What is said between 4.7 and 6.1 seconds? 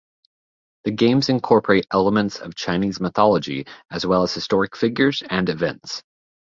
figures and events.